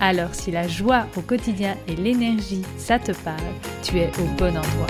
[0.00, 3.40] Alors si la joie au quotidien et l'énergie, ça te parle,
[3.82, 4.86] tu es au bon endroit.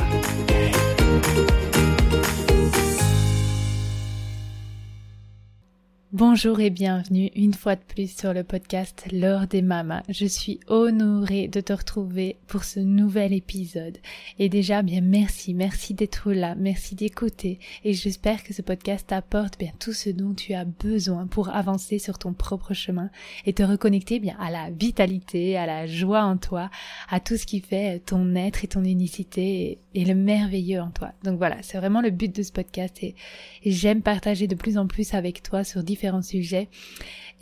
[6.14, 10.04] Bonjour et bienvenue une fois de plus sur le podcast L'heure des mamas.
[10.08, 13.98] Je suis honorée de te retrouver pour ce nouvel épisode.
[14.38, 17.58] Et déjà, bien merci, merci d'être là, merci d'écouter.
[17.82, 21.98] Et j'espère que ce podcast t'apporte bien tout ce dont tu as besoin pour avancer
[21.98, 23.10] sur ton propre chemin
[23.44, 26.70] et te reconnecter bien à la vitalité, à la joie en toi,
[27.10, 31.10] à tout ce qui fait ton être et ton unicité et, le merveilleux en toi.
[31.24, 33.16] Donc voilà, c'est vraiment le but de ce podcast et,
[33.64, 36.68] et j'aime partager de plus en plus avec toi sur différents sujets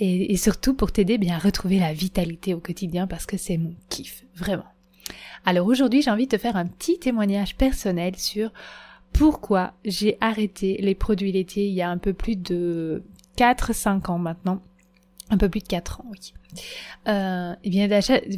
[0.01, 3.75] et, surtout pour t'aider bien à retrouver la vitalité au quotidien parce que c'est mon
[3.89, 4.65] kiff, vraiment.
[5.45, 8.53] Alors aujourd'hui, j'ai envie de te faire un petit témoignage personnel sur
[9.13, 13.03] pourquoi j'ai arrêté les produits laitiers il y a un peu plus de
[13.37, 14.63] 4-5 ans maintenant.
[15.31, 16.33] Un peu plus de 4 ans, oui.
[17.09, 17.89] Euh, et bien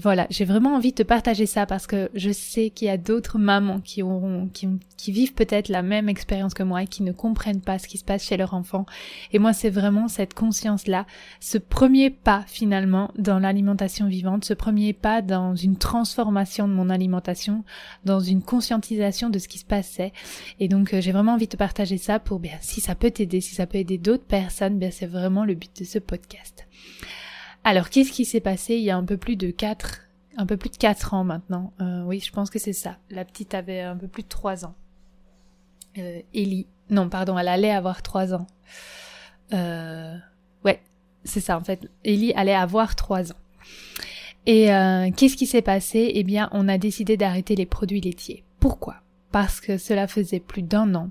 [0.00, 2.96] voilà, j'ai vraiment envie de te partager ça parce que je sais qu'il y a
[2.96, 7.02] d'autres mamans qui auront, qui, qui vivent peut-être la même expérience que moi et qui
[7.02, 8.86] ne comprennent pas ce qui se passe chez leur enfant.
[9.32, 11.06] Et moi, c'est vraiment cette conscience-là,
[11.40, 16.88] ce premier pas finalement dans l'alimentation vivante, ce premier pas dans une transformation de mon
[16.88, 17.64] alimentation,
[18.04, 20.12] dans une conscientisation de ce qui se passait.
[20.58, 23.10] Et donc, euh, j'ai vraiment envie de te partager ça pour bien, si ça peut
[23.10, 26.66] t'aider, si ça peut aider d'autres personnes, bien, c'est vraiment le but de ce podcast.
[27.64, 30.02] Alors, qu'est-ce qui s'est passé il y a un peu plus de 4,
[30.36, 31.72] un peu plus de 4 ans maintenant?
[31.80, 32.98] Euh, Oui, je pense que c'est ça.
[33.10, 34.74] La petite avait un peu plus de 3 ans.
[35.98, 38.46] Euh, Ellie, non, pardon, elle allait avoir 3 ans.
[39.52, 40.16] Euh,
[40.64, 40.80] ouais,
[41.24, 41.88] c'est ça en fait.
[42.04, 43.36] Ellie allait avoir 3 ans.
[44.46, 46.12] Et euh, qu'est-ce qui s'est passé?
[46.14, 48.44] Eh bien, on a décidé d'arrêter les produits laitiers.
[48.60, 48.96] Pourquoi?
[49.32, 51.10] Parce que cela faisait plus d'un an.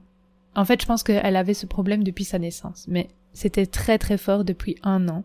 [0.56, 4.18] En fait, je pense qu'elle avait ce problème depuis sa naissance, mais c'était très très
[4.18, 5.24] fort depuis un an.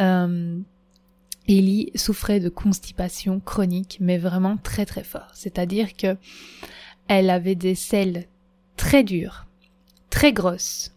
[0.00, 0.58] Euh,
[1.48, 5.30] Ellie souffrait de constipation chronique, mais vraiment très très fort.
[5.34, 6.16] C'est-à-dire que
[7.08, 8.26] elle avait des selles
[8.76, 9.46] très dures,
[10.10, 10.92] très grosses,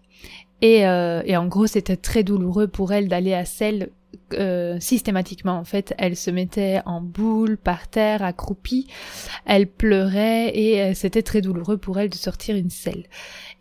[0.62, 3.90] et, euh, et en gros c'était très douloureux pour elle d'aller à selles
[4.34, 8.88] euh, systématiquement en fait elle se mettait en boule par terre accroupie
[9.46, 13.06] elle pleurait et euh, c'était très douloureux pour elle de sortir une selle.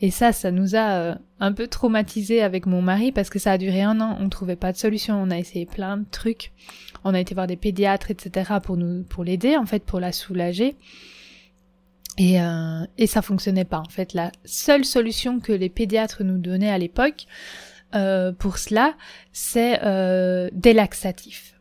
[0.00, 3.52] Et ça ça nous a euh, un peu traumatisé avec mon mari parce que ça
[3.52, 4.16] a duré un an.
[4.20, 5.20] On trouvait pas de solution.
[5.20, 6.52] On a essayé plein de trucs.
[7.04, 10.12] On a été voir des pédiatres etc pour nous pour l'aider en fait pour la
[10.12, 10.76] soulager.
[12.18, 12.36] Et,
[12.98, 14.12] et ça fonctionnait pas en fait.
[14.12, 17.26] La seule solution que les pédiatres nous donnaient à l'époque
[17.94, 18.94] euh, pour cela,
[19.32, 21.52] c'est euh, des laxatifs.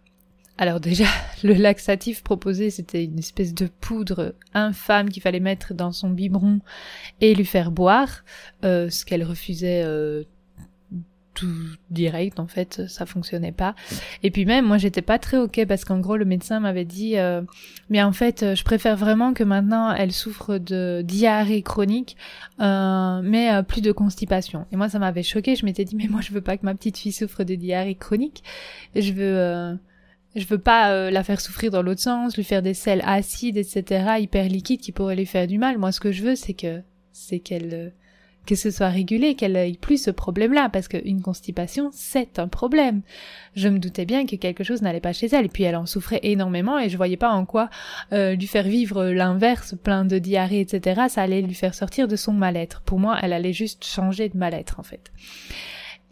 [0.57, 1.05] Alors déjà,
[1.43, 6.59] le laxatif proposé, c'était une espèce de poudre infâme qu'il fallait mettre dans son biberon
[7.19, 8.23] et lui faire boire,
[8.63, 10.23] euh, ce qu'elle refusait euh,
[11.33, 11.47] tout
[11.89, 13.75] direct en fait ça fonctionnait pas
[14.23, 17.17] et puis même moi j'étais pas très ok parce qu'en gros le médecin m'avait dit
[17.17, 17.41] euh,
[17.89, 22.17] mais en fait euh, je préfère vraiment que maintenant elle souffre de diarrhée chronique
[22.59, 26.07] euh, mais euh, plus de constipation et moi ça m'avait choqué je m'étais dit mais
[26.07, 28.43] moi je veux pas que ma petite fille souffre de diarrhée chronique
[28.95, 29.77] je veux
[30.35, 34.13] je veux pas la faire souffrir dans l'autre sens, lui faire des sels acides, etc.,
[34.19, 35.77] hyper liquides qui pourraient lui faire du mal.
[35.77, 36.81] Moi, ce que je veux, c'est que,
[37.11, 37.91] c'est qu'elle,
[38.45, 43.01] que ce soit régulé, qu'elle ait plus ce problème-là, parce qu'une constipation, c'est un problème.
[43.55, 45.85] Je me doutais bien que quelque chose n'allait pas chez elle, et puis elle en
[45.85, 47.69] souffrait énormément, et je voyais pas en quoi
[48.13, 52.15] euh, lui faire vivre l'inverse, plein de diarrhée, etc., ça allait lui faire sortir de
[52.15, 52.81] son mal-être.
[52.81, 55.11] Pour moi, elle allait juste changer de mal-être, en fait.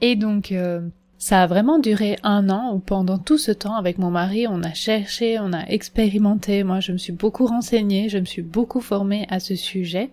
[0.01, 0.51] Et donc...
[0.51, 0.81] Euh,
[1.21, 4.63] ça a vraiment duré un an où pendant tout ce temps avec mon mari on
[4.63, 8.79] a cherché, on a expérimenté, moi je me suis beaucoup renseignée, je me suis beaucoup
[8.79, 10.11] formée à ce sujet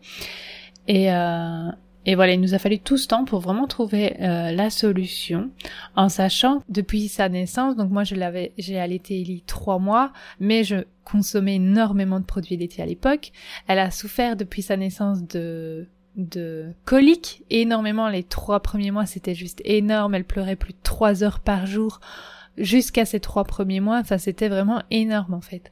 [0.88, 1.69] et, euh,
[2.06, 5.50] et voilà, il nous a fallu tout ce temps pour vraiment trouver euh, la solution,
[5.97, 10.62] en sachant depuis sa naissance, donc moi je l'avais, j'ai allaité Ellie trois mois, mais
[10.62, 13.32] je consommais énormément de produits laitiers à l'époque.
[13.67, 18.08] Elle a souffert depuis sa naissance de de coliques énormément.
[18.08, 20.14] Les trois premiers mois c'était juste énorme.
[20.14, 22.00] Elle pleurait plus de trois heures par jour
[22.56, 24.03] jusqu'à ces trois premiers mois.
[24.03, 25.70] Ça c'était vraiment énorme en fait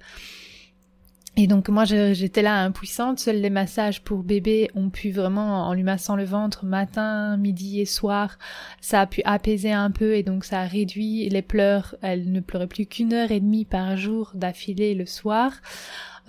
[1.36, 5.74] Et donc moi j'étais là impuissante, seuls les massages pour bébé ont pu vraiment, en
[5.74, 8.38] lui massant le ventre matin, midi et soir,
[8.80, 11.96] ça a pu apaiser un peu et donc ça a réduit les pleurs.
[12.02, 15.54] Elle ne pleurait plus qu'une heure et demie par jour d'affilée le soir.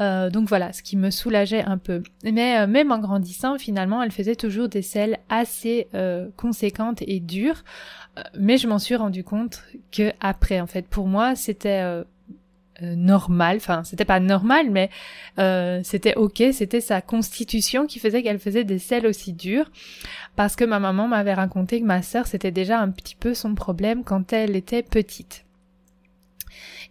[0.01, 2.03] Euh, donc voilà, ce qui me soulageait un peu.
[2.23, 7.19] Mais euh, même en grandissant, finalement, elle faisait toujours des selles assez euh, conséquentes et
[7.19, 7.63] dures.
[8.37, 12.03] mais je m'en suis rendu compte que après, en fait, pour moi, c'était
[12.81, 13.57] normal.
[13.57, 14.89] Enfin, c'était pas normal, mais
[15.83, 16.43] c'était ok.
[16.51, 19.69] C'était sa constitution qui faisait qu'elle faisait des selles aussi dures.
[20.35, 23.55] Parce que ma maman m'avait raconté que ma sœur, c'était déjà un petit peu son
[23.55, 25.45] problème quand elle était petite.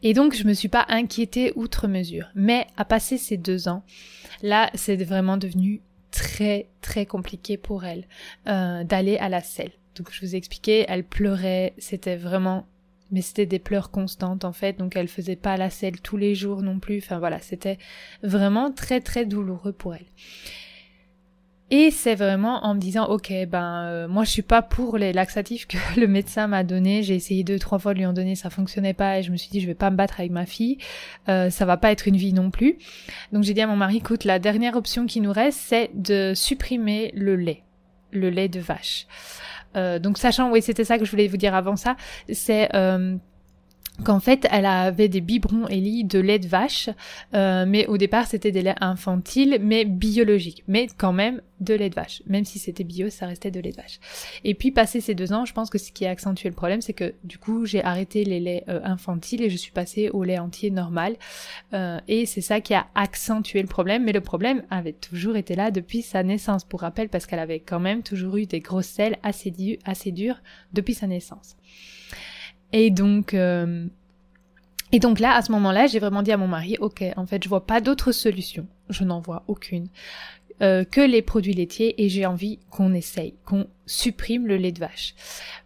[0.03, 2.29] Et donc, je me suis pas inquiétée outre mesure.
[2.35, 3.83] Mais à passer ces deux ans,
[4.43, 5.81] là, c'est vraiment devenu
[6.11, 8.07] très, très compliqué pour elle
[8.47, 9.73] euh, d'aller à la selle.
[9.97, 12.67] Donc, je vous ai expliqué, elle pleurait, c'était vraiment
[13.15, 16.35] mais c'était des pleurs constantes en fait, donc elle faisait pas la selle tous les
[16.35, 16.99] jours non plus.
[16.99, 17.79] Enfin voilà, c'était
[18.25, 20.07] vraiment très très douloureux pour elle.
[21.71, 25.13] Et c'est vraiment en me disant, ok, ben euh, moi je suis pas pour les
[25.13, 27.05] laxatifs que le médecin m'a donné.
[27.05, 29.37] J'ai essayé deux trois fois de lui en donner, ça fonctionnait pas, et je me
[29.37, 30.79] suis dit je vais pas me battre avec ma fille,
[31.29, 32.79] euh, ça va pas être une vie non plus.
[33.33, 36.33] Donc j'ai dit à mon mari, écoute, la dernière option qui nous reste, c'est de
[36.35, 37.63] supprimer le lait,
[38.11, 39.07] le lait de vache.
[39.76, 41.97] Euh, donc sachant, oui, c'était ça que je voulais vous dire avant ça,
[42.32, 43.17] c'est euh,
[44.02, 46.91] qu'en fait elle avait des biberons Ellie de lait de vache,
[47.35, 51.88] euh, mais au départ c'était des laits infantiles, mais biologiques, mais quand même de lait
[51.88, 52.23] de vache.
[52.26, 54.00] Même si c'était bio, ça restait de lait de vache.
[54.43, 56.81] Et puis passé ces deux ans, je pense que ce qui a accentué le problème,
[56.81, 60.25] c'est que du coup j'ai arrêté les laits euh, infantiles et je suis passée au
[60.25, 61.17] lait entier normal.
[61.73, 65.55] Euh, et c'est ça qui a accentué le problème, mais le problème avait toujours été
[65.55, 68.87] là depuis sa naissance, pour rappel, parce qu'elle avait quand même toujours eu des grosses
[68.87, 70.41] selles assez, assez dures
[70.73, 71.56] depuis sa naissance.
[72.76, 73.87] Et donc, euh,
[74.91, 77.44] et donc là, à ce moment-là, j'ai vraiment dit à mon mari, ok, en fait,
[77.44, 79.87] je vois pas d'autre solution, je n'en vois aucune,
[80.61, 84.81] euh, que les produits laitiers et j'ai envie qu'on essaye, qu'on supprime le lait de
[84.81, 85.15] vache.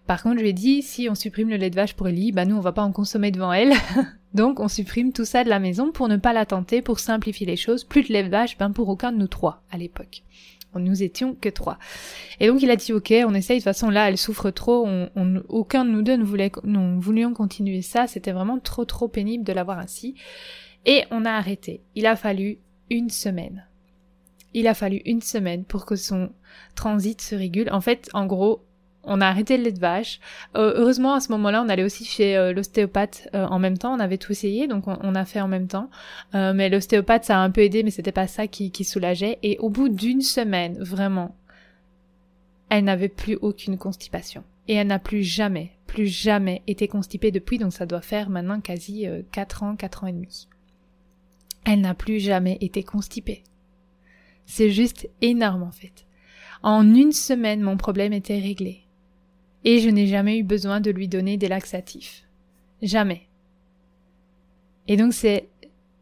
[0.06, 2.30] Par contre, je lui ai dit, si on supprime le lait de vache pour Ellie,
[2.30, 3.72] bah nous, on va pas en consommer devant elle.
[4.34, 7.46] donc, on supprime tout ça de la maison pour ne pas la tenter, pour simplifier
[7.46, 7.84] les choses.
[7.84, 10.24] Plus de lait de vache, ben pour aucun de nous trois à l'époque
[10.78, 11.78] nous étions que trois.
[12.40, 13.58] Et donc il a dit ok, on essaye.
[13.58, 14.88] De toute façon là, elle souffre trop.
[15.48, 18.06] Aucun de nous deux ne voulait, nous voulions continuer ça.
[18.06, 20.14] C'était vraiment trop trop pénible de l'avoir ainsi.
[20.86, 21.82] Et on a arrêté.
[21.94, 22.58] Il a fallu
[22.90, 23.66] une semaine.
[24.54, 26.30] Il a fallu une semaine pour que son
[26.74, 27.68] transit se régule.
[27.70, 28.64] En fait, en gros,
[29.08, 30.20] on a arrêté le lait de vache.
[30.56, 33.92] Euh, heureusement, à ce moment-là, on allait aussi chez euh, l'ostéopathe euh, en même temps.
[33.94, 35.90] On avait tout essayé, donc on, a fait en même temps.
[36.34, 39.38] mais l'ostéopathe, ça a un peu aidé, mais c'était pas ça qui, qui soulageait.
[39.42, 41.34] Et au bout d'une semaine, vraiment,
[42.68, 44.44] elle n'avait plus aucune constipation.
[44.68, 48.60] Et elle n'a plus jamais, plus jamais été constipée depuis, donc ça doit faire maintenant
[48.60, 50.48] quasi 4 ans, 4 ans et demi.
[51.64, 53.42] Elle n'a plus jamais été constipée.
[54.44, 56.06] C'est juste énorme en fait.
[56.62, 58.87] En une semaine, mon problème était réglé
[59.64, 62.24] et je n'ai jamais eu besoin de lui donner des laxatifs.
[62.82, 63.22] Jamais.
[64.86, 65.48] Et donc c'est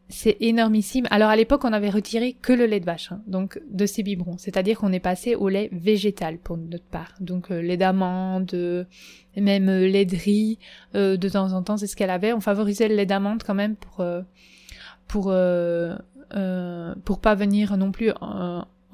[0.09, 1.07] c'est énormissime.
[1.11, 4.03] Alors à l'époque, on avait retiré que le lait de vache, hein, donc de ces
[4.03, 4.39] biberons.
[4.39, 7.13] C'est-à-dire qu'on est passé au lait végétal pour notre part.
[7.21, 8.85] Donc euh, lait d'amande, euh,
[9.37, 10.59] même euh, lait de riz,
[10.95, 12.33] de temps en temps, c'est ce qu'elle avait.
[12.33, 14.05] On favorisait le lait d'amande quand même pour
[15.09, 15.33] pour
[17.05, 18.13] pour pas venir non plus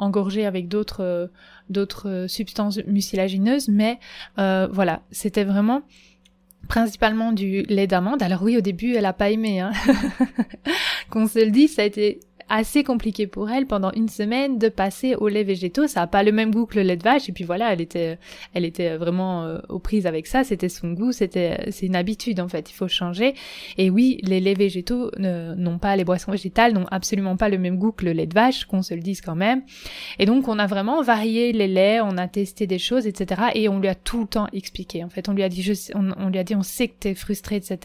[0.03, 1.27] engorgé avec d'autres euh,
[1.71, 3.99] d'autres euh, substances mucilagineuses, mais
[4.39, 5.83] euh, voilà, c'était vraiment
[6.69, 8.23] principalement du lait d'amande.
[8.23, 9.73] Alors oui, au début, elle a pas aimé, hein.
[11.11, 12.21] qu'on se le dise, ça a été
[12.53, 15.87] assez compliqué pour elle pendant une semaine de passer au lait végétaux.
[15.87, 17.31] Ça a pas le même goût que le lait de vache.
[17.31, 18.19] Et puis voilà, elle était,
[18.53, 20.45] elle était vraiment euh, aux prises avec ça.
[20.45, 21.13] C'était son goût.
[21.13, 22.71] C'était, c'est une habitude en fait.
[22.71, 23.35] Il faut changer.
[23.79, 27.79] Et oui, les laits végétaux n'ont pas, les boissons végétales n'ont absolument pas le même
[27.79, 29.63] goût que le lait de vache, qu'on se le dise quand même.
[30.19, 33.45] Et donc on a vraiment varié les laits, on a testé des choses, etc.
[33.55, 35.03] Et on lui a tout le temps expliqué.
[35.03, 36.95] En fait, on lui a dit, je, on, on lui a dit, on sait que
[37.01, 37.79] t'es frustré, etc.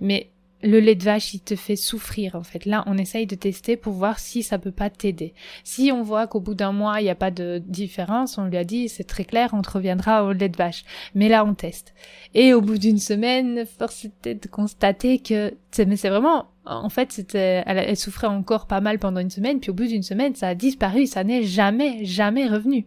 [0.00, 0.31] Mais
[0.62, 2.66] le lait de vache, il te fait souffrir en fait.
[2.66, 5.34] Là, on essaye de tester pour voir si ça peut pas t'aider.
[5.64, 8.56] Si on voit qu'au bout d'un mois, il n'y a pas de différence, on lui
[8.56, 10.84] a dit, c'est très clair, on te reviendra au lait de vache.
[11.14, 11.94] Mais là, on teste.
[12.34, 17.12] Et au bout d'une semaine, force était de constater que, mais c'est vraiment, en fait,
[17.12, 20.34] c'était, elle, elle, souffrait encore pas mal pendant une semaine, puis au bout d'une semaine,
[20.34, 22.86] ça a disparu, ça n'est jamais, jamais revenu.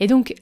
[0.00, 0.34] Et donc,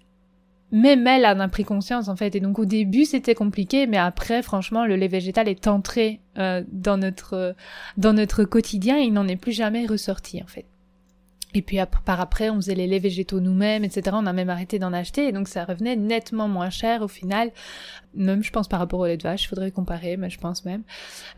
[0.70, 2.34] même elle en a pris conscience en fait.
[2.34, 6.62] Et donc au début c'était compliqué mais après franchement le lait végétal est entré euh,
[6.70, 7.54] dans notre
[7.96, 10.66] dans notre quotidien et il n'en est plus jamais ressorti en fait
[11.54, 14.10] Et puis par après, on faisait les laits végétaux nous-mêmes, etc.
[14.12, 17.52] On a même arrêté d'en acheter, et donc ça revenait nettement moins cher au final.
[18.14, 20.64] Même, je pense, par rapport au lait de vache, il faudrait comparer, mais je pense
[20.66, 20.82] même.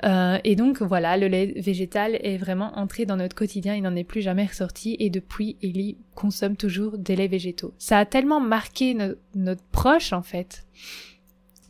[0.04, 3.94] Euh, et donc voilà, le lait végétal est vraiment entré dans notre quotidien, il n'en
[3.94, 7.72] est plus jamais ressorti, et depuis, Ellie consomme toujours des laits végétaux.
[7.78, 8.96] Ça a tellement marqué
[9.34, 10.66] notre proche, en fait,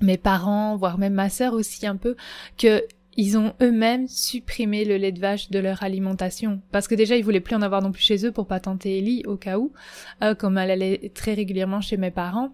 [0.01, 2.17] mes parents, voire même ma sœur aussi un peu,
[2.57, 2.83] que
[3.17, 6.61] ils ont eux-mêmes supprimé le lait de vache de leur alimentation.
[6.71, 8.99] Parce que déjà ils voulaient plus en avoir non plus chez eux pour pas tenter
[8.99, 9.73] Ellie au cas où
[10.23, 12.52] euh, comme elle allait très régulièrement chez mes parents.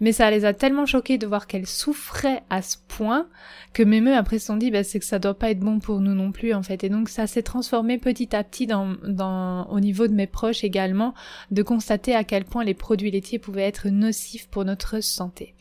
[0.00, 3.28] Mais ça les a tellement choqués de voir qu'elle souffrait à ce point
[3.74, 5.78] que même eux après se sont dit bah, c'est que ça doit pas être bon
[5.78, 6.84] pour nous non plus en fait.
[6.84, 10.64] Et donc ça s'est transformé petit à petit dans, dans au niveau de mes proches
[10.64, 11.14] également
[11.50, 15.54] de constater à quel point les produits laitiers pouvaient être nocifs pour notre santé.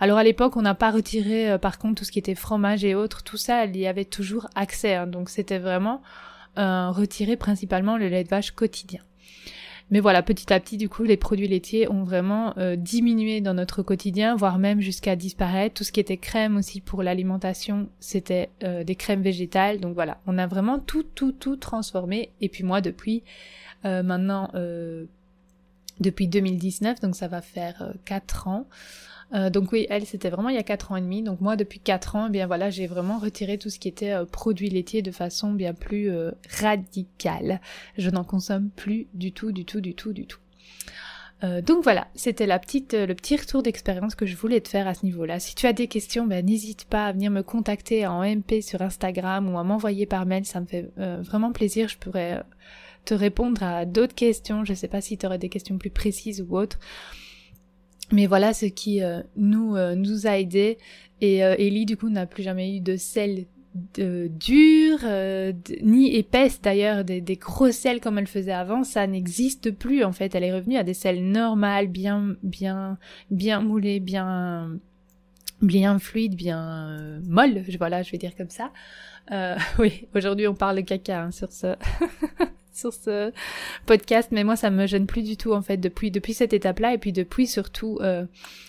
[0.00, 2.84] Alors à l'époque, on n'a pas retiré euh, par contre tout ce qui était fromage
[2.84, 4.94] et autres, tout ça, avait toujours accès.
[4.94, 5.06] Hein.
[5.06, 6.02] donc c'était vraiment
[6.58, 9.00] euh, retirer principalement le lait de vache quotidien.
[9.90, 13.52] Mais voilà, petit à petit, du coup, les produits laitiers ont vraiment euh, diminué dans
[13.52, 15.74] notre quotidien, voire même jusqu'à disparaître.
[15.74, 19.80] Tout ce qui était crème aussi pour l'alimentation, c'était des crèmes végétales.
[19.80, 22.30] Donc voilà, on a vraiment tout, tout, tout transformé.
[22.40, 23.22] Et puis moi, depuis
[23.84, 24.50] maintenant,
[26.00, 28.66] depuis 2019, donc ça va faire 4 ans,
[29.32, 31.22] euh, donc oui, elle, c'était vraiment il y a 4 ans et demi.
[31.22, 34.12] Donc moi, depuis 4 ans, eh bien voilà, j'ai vraiment retiré tout ce qui était
[34.12, 37.60] euh, produits laitiers de façon bien plus euh, radicale.
[37.98, 40.38] Je n'en consomme plus du tout, du tout, du tout, du tout.
[41.66, 44.94] donc voilà, c'était la petite, le petit retour d'expérience que je voulais te faire à
[44.94, 45.38] ce niveau-là.
[45.40, 48.80] Si tu as des questions, ben, n'hésite pas à venir me contacter en MP sur
[48.80, 50.46] Instagram ou à m'envoyer par mail.
[50.46, 51.88] Ça me fait vraiment plaisir.
[51.88, 52.42] Je pourrais
[53.04, 54.64] te répondre à d'autres questions.
[54.64, 56.78] Je ne sais pas si tu aurais des questions plus précises ou autres.
[58.12, 60.78] Mais voilà ce qui euh, nous euh, nous a aidé
[61.20, 63.46] et euh, Ellie du coup n'a plus jamais eu de sel
[63.94, 64.98] de, dur
[65.82, 68.84] ni épaisse d'ailleurs des, des gros sels comme elle faisait avant.
[68.84, 70.34] Ça n'existe plus en fait.
[70.34, 72.98] Elle est revenue à des sels normales bien bien
[73.30, 74.78] bien moulés bien
[75.60, 78.70] bien fluides bien molles voilà je vais dire comme ça.
[79.78, 81.74] Oui aujourd'hui on parle caca hein, sur ce
[82.74, 83.32] sur ce
[83.86, 86.94] podcast, mais moi ça me gêne plus du tout en fait depuis depuis cette étape-là
[86.94, 88.24] et puis depuis surtout euh,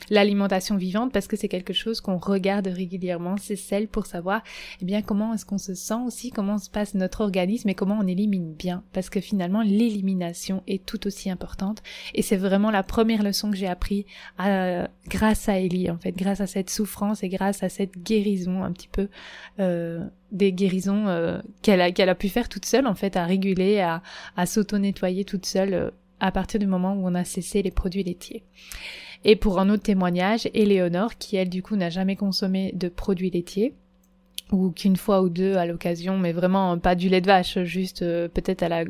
[0.10, 4.42] l'alimentation vivante parce que c'est quelque chose qu'on regarde régulièrement, c'est celle pour savoir
[4.82, 7.98] eh bien comment est-ce qu'on se sent aussi, comment se passe notre organisme et comment
[8.00, 8.84] on élimine bien.
[8.94, 11.82] Parce que finalement l'élimination est tout aussi importante
[12.14, 14.06] et c'est vraiment la première leçon que j'ai appris
[14.38, 18.64] à, grâce à Ellie en fait, grâce à cette souffrance et grâce à cette guérison
[18.64, 19.08] un petit peu
[19.60, 23.26] euh, des guérisons euh, qu'elle a, qu'elle a pu faire toute seule en fait, à
[23.26, 24.02] réguler, à,
[24.36, 25.90] à s'auto-nettoyer toute seule euh,
[26.20, 28.44] à partir du moment où on a cessé les produits laitiers.
[29.24, 33.32] Et pour un autre témoignage, Éléonore, qui elle du coup n'a jamais consommé de produits
[33.32, 33.74] laitiers,
[34.52, 38.04] ou qu'une fois ou deux à l'occasion, mais vraiment pas du lait de vache, juste
[38.04, 38.84] euh, peut-être elle a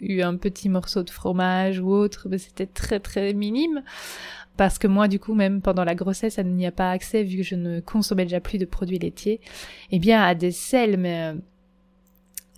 [0.00, 3.82] eu un petit morceau de fromage ou autre, mais c'était très très minime
[4.60, 7.38] parce que moi du coup même pendant la grossesse elle n'y a pas accès vu
[7.38, 9.40] que je ne consommais déjà plus de produits laitiers,
[9.90, 11.34] eh bien à des sels mais euh,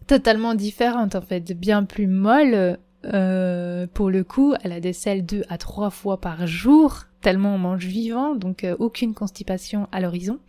[0.08, 2.78] totalement différentes en fait, bien plus molles.
[3.04, 7.54] Euh, pour le coup, elle a des sels deux à trois fois par jour, tellement
[7.54, 10.40] on mange vivant, donc euh, aucune constipation à l'horizon.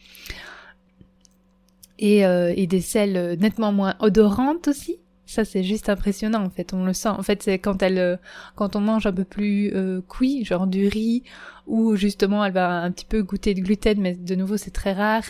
[2.00, 4.97] Et, et des sels nettement moins odorantes aussi,
[5.33, 7.09] ça c'est juste impressionnant en fait, on le sent.
[7.09, 8.17] En fait, c'est quand elle euh,
[8.55, 11.23] quand on mange un peu plus euh, cuit, genre du riz
[11.67, 14.93] ou justement elle va un petit peu goûter de gluten mais de nouveau c'est très
[14.93, 15.23] rare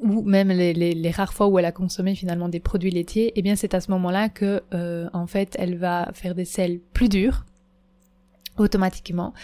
[0.00, 3.54] ou même les, rares fois où elle a consommé finalement des produits laitiers, eh bien
[3.54, 7.44] c'est à ce moment-là que euh, en fait elle va faire des sels plus durs
[8.56, 9.34] automatiquement.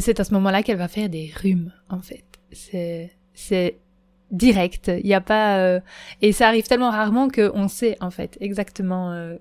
[0.00, 2.24] c'est à ce moment-là qu'elle va faire des rhumes en fait.
[2.52, 3.78] C'est c'est
[4.30, 4.90] direct.
[5.02, 5.80] Il a pas euh,
[6.22, 9.36] et ça arrive tellement rarement que on sait en fait exactement euh,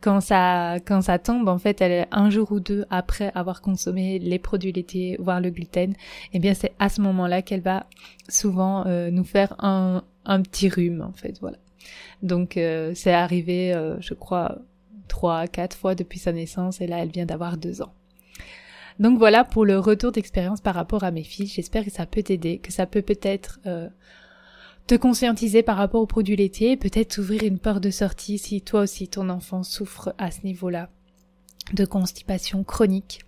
[0.00, 3.60] quand ça quand ça tombe en fait elle est un jour ou deux après avoir
[3.62, 5.94] consommé les produits laitiers voire le gluten.
[6.32, 7.86] Eh bien c'est à ce moment-là qu'elle va
[8.28, 11.58] souvent euh, nous faire un un petit rhume en fait voilà.
[12.22, 12.58] Donc
[12.94, 14.58] c'est arrivé je crois
[15.06, 17.92] trois quatre fois depuis sa naissance et là elle vient d'avoir deux ans.
[18.98, 21.46] Donc voilà pour le retour d'expérience par rapport à mes filles.
[21.46, 23.88] J'espère que ça peut t'aider, que ça peut peut-être euh,
[24.86, 28.82] te conscientiser par rapport aux produits laitiers, peut-être t'ouvrir une porte de sortie si toi
[28.82, 30.88] aussi ton enfant souffre à ce niveau-là
[31.72, 33.20] de constipation chronique.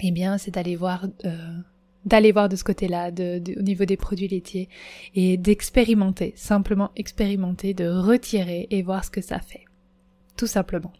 [0.00, 1.58] Eh bien, c'est d'aller voir euh,
[2.04, 4.68] d'aller voir de ce côté-là, au niveau des produits laitiers,
[5.14, 9.64] et d'expérimenter, simplement expérimenter, de retirer et voir ce que ça fait.
[10.36, 10.92] Tout simplement.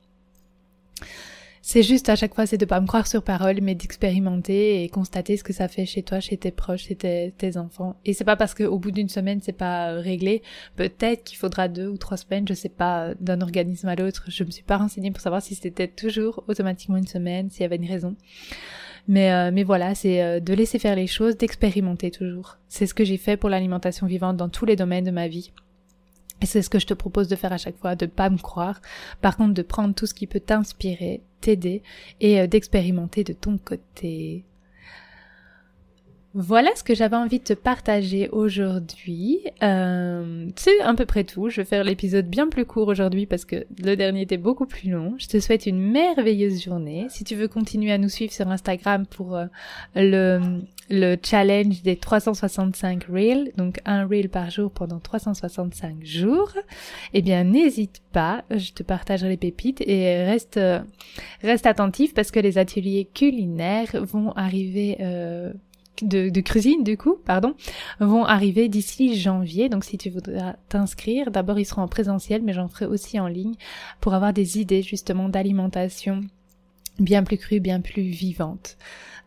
[1.65, 4.89] C'est juste à chaque fois, c'est de pas me croire sur parole, mais d'expérimenter et
[4.89, 7.95] constater ce que ça fait chez toi, chez tes proches, chez tes, enfants.
[8.05, 10.43] Et c'est pas parce qu'au bout d'une semaine, c'est pas réglé.
[10.75, 14.25] Peut-être qu'il faudra deux ou trois semaines, je sais pas, d'un organisme à l'autre.
[14.27, 17.65] Je me suis pas renseignée pour savoir si c'était toujours automatiquement une semaine, s'il y
[17.65, 18.17] avait une raison.
[19.07, 22.59] Mais, euh, mais voilà, c'est euh, de laisser faire les choses, d'expérimenter toujours.
[22.69, 25.53] C'est ce que j'ai fait pour l'alimentation vivante dans tous les domaines de ma vie.
[26.43, 28.39] Et c'est ce que je te propose de faire à chaque fois, de pas me
[28.39, 28.81] croire.
[29.21, 31.83] Par contre, de prendre tout ce qui peut t'inspirer, t'aider
[32.21, 34.45] et euh, d'expérimenter de ton côté.
[36.35, 39.41] Voilà ce que j'avais envie de te partager aujourd'hui.
[39.63, 41.51] Euh, c'est à peu près tout.
[41.51, 44.91] Je vais faire l'épisode bien plus court aujourd'hui parce que le dernier était beaucoup plus
[44.91, 45.15] long.
[45.19, 47.07] Je te souhaite une merveilleuse journée.
[47.11, 49.45] Si tu veux continuer à nous suivre sur Instagram pour euh,
[49.95, 50.41] le,
[50.89, 56.55] le challenge des 365 reels, donc un reel par jour pendant 365 jours,
[57.13, 58.43] eh bien n'hésite pas.
[58.51, 60.59] Je te partagerai les pépites et reste
[61.43, 64.97] reste attentif parce que les ateliers culinaires vont arriver.
[66.03, 67.55] Euh, de, cuisine du coup, pardon,
[68.01, 69.69] vont arriver d'ici janvier.
[69.69, 73.29] Donc si tu voudras t'inscrire, d'abord ils seront en présentiel, mais j'en ferai aussi en
[73.29, 73.55] ligne
[74.01, 76.23] pour avoir des idées justement d'alimentation
[76.99, 78.77] bien plus crue, bien plus vivante.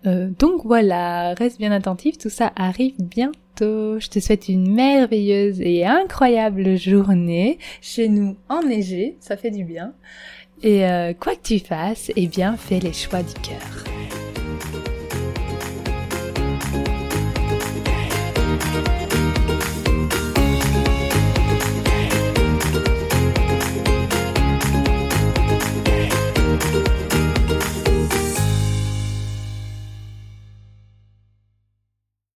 [0.05, 3.99] Euh, donc voilà, reste bien attentif, tout ça arrive bientôt.
[3.99, 9.93] Je te souhaite une merveilleuse et incroyable journée chez nous enneigé, ça fait du bien.
[10.61, 13.94] Et euh, quoi que tu fasses, eh bien fais les choix du cœur.